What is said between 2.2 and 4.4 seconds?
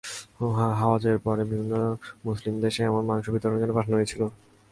মুসলিম দেশে এসব মাংস বিতরণের জন্য পাঠানো হয়েছিল।